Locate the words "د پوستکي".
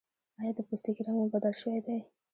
0.57-1.01